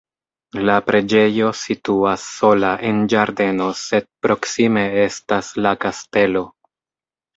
La 0.67 0.75
preĝejo 0.85 1.49
situas 1.59 2.23
sola 2.39 2.71
en 2.91 3.03
ĝardeno, 3.15 3.69
sed 3.83 4.09
proksime 4.27 4.87
estas 5.07 5.53
la 5.67 5.75
kastelo. 5.87 6.43